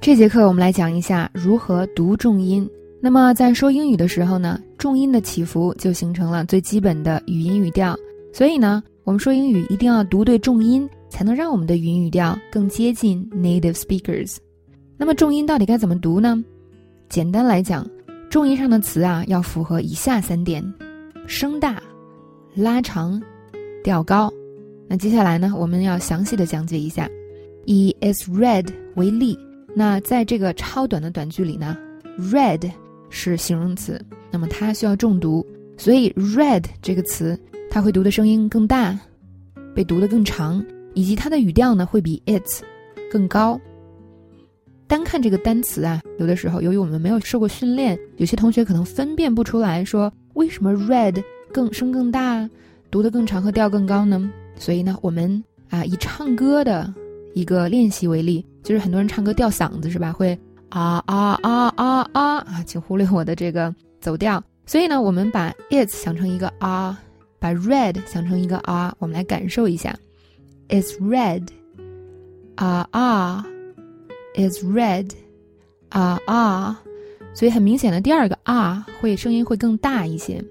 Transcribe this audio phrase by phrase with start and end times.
[0.00, 2.66] 这节课我们来讲一下如何读重音。
[3.02, 7.94] 那么在说英语的时候呢，重音的起伏就形成了最基本的语音语调。
[8.32, 14.38] 所以呢，我们说英语一定要读对重音，才能让我们的语音语调更接近 native speakers。
[14.96, 16.42] 那么重音到底该怎么读呢？
[17.10, 17.86] 简单来讲，
[18.30, 20.64] 重音上的词啊要符合以下三点：
[21.26, 21.78] 声大、
[22.54, 23.20] 拉长、
[23.84, 24.32] 调高。
[24.88, 27.06] 那接下来呢，我们要详细的讲解一下。
[27.66, 29.38] 以 is red 为例，
[29.74, 31.76] 那在这个超短的短句里呢
[32.18, 32.70] ，red
[33.08, 37.38] 是形容词，那么它需要重读，所以 red 这个词
[37.70, 38.98] 它会读的声音更大，
[39.74, 40.64] 被读的更长，
[40.94, 42.60] 以及它的语调呢会比 its
[43.10, 43.58] 更高。
[44.86, 52.48] 单看这个单词啊，有的时候由于我们没有受过训练，有些同学可能分辨不出来，说为什么 red 更声更大，
[52.90, 54.30] 读的更长和调更高呢？
[54.56, 56.92] 所以呢，我们啊以唱歌的。
[57.32, 60.12] 一个练习为例，就是很多人唱歌掉嗓子是吧？
[60.12, 64.42] 会啊啊啊啊啊啊，请忽略我的这个走调。
[64.66, 67.00] 所以呢，我们把 it 想成一个啊，
[67.38, 69.98] 把 red 想成一个啊，我们来感受一下
[70.68, 71.46] ，it's red，
[72.54, 73.44] 啊啊
[74.34, 75.10] ，it's red，
[75.88, 76.80] 啊啊。
[77.34, 80.44] 所以很明显的，第二个啊会声音会更大一些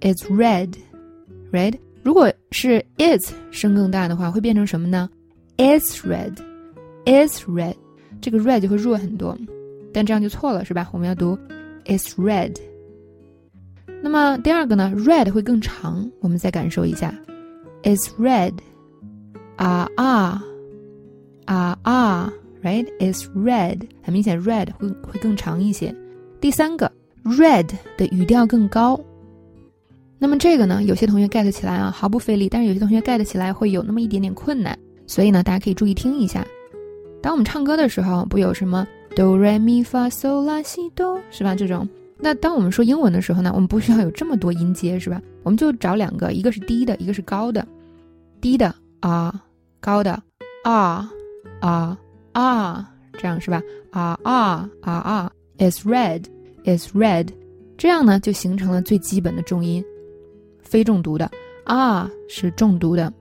[0.00, 1.74] ，it's red，red。
[2.02, 5.08] 如果是 it 声更大的话，会变成什么呢
[5.56, 6.34] ？It's red,
[7.04, 7.74] is red，
[8.20, 9.36] 这个 red 就会弱很多，
[9.92, 10.88] 但这样就错了，是吧？
[10.92, 11.38] 我们要读
[11.86, 12.54] is red。
[14.02, 17.14] 那么第二个呢，red 会更长，我们再感受一下
[17.84, 18.52] ，is red，
[19.56, 20.42] 啊啊
[21.44, 25.94] 啊啊，right？is red，很明显，red 会会更长一些。
[26.40, 26.90] 第三个
[27.24, 29.00] ，red 的语调更高。
[30.18, 34.76] 那么这个呢，有些同学 get 起来啊，毫不费力，但是有些同学 get 起来会有那么一点点困难。
[35.06, 36.46] 所以呢，大家可以注意听一下。
[37.22, 41.54] 当我们唱歌的时候，不有什么哆来咪发嗦拉西哆，是吧？
[41.54, 41.88] 这种。
[42.18, 45.22] 那当我们说英文的时候呢，我们不需要有这么多音阶，是吧？
[45.42, 47.66] 我们就找两个，一个是低的，一个是高的。
[48.40, 49.40] 低的啊，
[49.80, 50.20] 高的
[50.64, 51.10] 啊
[51.60, 51.96] 啊
[52.32, 53.62] 啊，这样是吧？
[53.90, 56.24] 啊啊啊啊，is red
[56.64, 57.28] is red，
[57.76, 59.84] 这样呢就形成了最基本的重音，
[60.60, 61.30] 非重读的
[61.64, 63.12] 啊是重读的。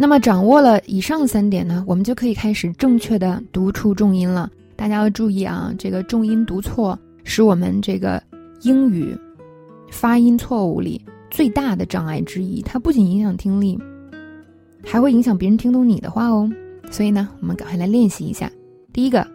[0.00, 4.50] 那么掌握了以上三点呢，我们就可以开始正确的读出重音了。
[4.74, 8.22] 大家要注意啊，这个重音读错是我们这个
[8.62, 9.14] 英语
[9.90, 12.62] 发音错误里最大的障碍之一。
[12.62, 13.78] 它不仅影响听力，
[14.82, 16.50] 还会影响别人听懂你的话哦。
[16.90, 18.50] 所以呢，我们赶快来练习一下。
[18.94, 19.28] 第一个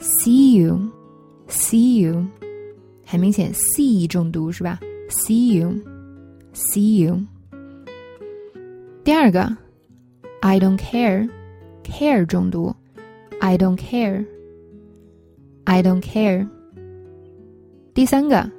[0.00, 2.26] ，see you，see you，
[3.06, 7.16] 很明显，see 重读是吧？see you，see you。
[9.04, 9.56] 第二个。
[10.41, 11.29] I don't care,
[11.83, 12.75] care 重读，
[13.39, 14.25] I don't care,
[15.65, 16.47] I don't care。
[17.93, 18.51] 第三个，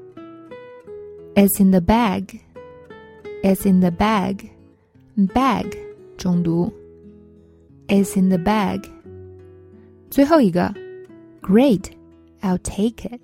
[1.34, 2.40] It's in the bag,
[3.42, 4.48] It's in the bag,
[5.16, 5.76] bag
[6.16, 6.72] 重读，
[7.86, 8.82] It's in the bag。
[10.10, 10.74] 最后一个，
[11.42, 11.90] Great,
[12.40, 13.20] I'll take it,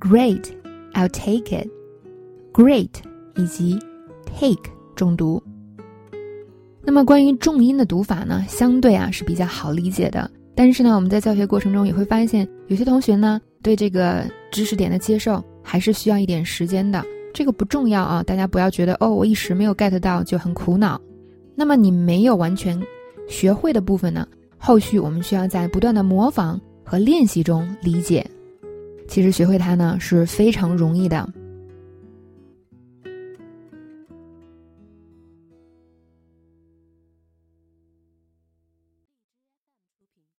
[0.00, 0.52] Great,
[0.94, 1.68] I'll take it,
[2.52, 3.02] Great
[3.36, 3.78] 以及
[4.24, 5.42] take 重读。
[6.81, 10.29] 那么关于重音的读法呢，相对啊是比较好理解的。
[10.55, 17.03] 但是呢，我们在教学过程中也会发现，有些同学呢对这个知识点的接受还是需要一点时间的。
[17.33, 20.99] 这个不重要啊，大家不要觉得哦，我一时没有 get 到就很苦恼。
[21.55, 22.81] 那么你没有完全
[23.27, 28.25] 学会的部分呢，后续我们需要在不断的模仿和练习中理解。
[29.07, 31.27] 其实学会它呢是非常容易的。